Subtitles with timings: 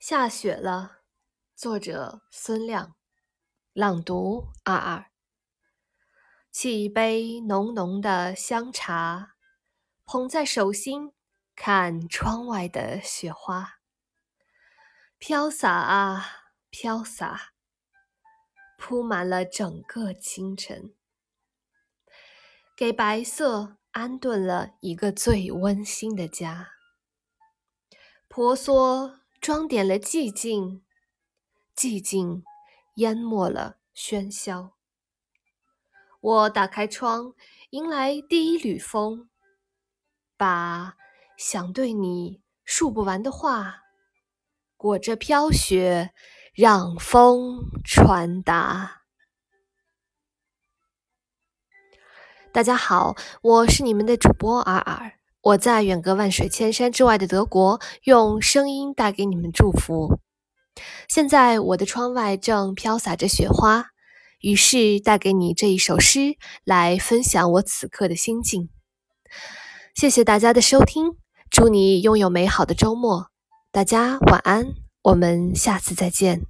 [0.00, 1.02] 下雪了，
[1.54, 2.96] 作者孙亮，
[3.74, 5.10] 朗读二二。
[6.50, 9.34] 沏一杯浓浓的香茶，
[10.06, 11.12] 捧在手心，
[11.54, 13.80] 看窗外的雪花，
[15.18, 17.52] 飘洒啊飘洒，
[18.78, 20.94] 铺满了整个清晨，
[22.74, 26.70] 给白色安顿了一个最温馨的家，
[28.28, 29.19] 婆娑。
[29.40, 30.84] 装点了寂静，
[31.74, 32.44] 寂静
[32.96, 34.76] 淹没了喧嚣。
[36.20, 37.32] 我打开窗，
[37.70, 39.30] 迎来第一缕风，
[40.36, 40.98] 把
[41.38, 43.84] 想对你述不完的话，
[44.76, 46.12] 裹着飘雪，
[46.52, 49.04] 让风传达。
[52.52, 55.19] 大家好，我是你们的主播尔尔。
[55.42, 60.18] 我在远隔万水千山之外的德国，用声音带给你们祝福。
[61.08, 63.86] 现在我的窗外正飘洒着雪花，
[64.40, 68.68] 于是带给你这一首诗，来分享我此刻的心境。
[69.94, 71.16] 谢谢大家的收听，
[71.50, 73.28] 祝你拥有美好的周末。
[73.72, 76.49] 大家晚安，我们下次再见。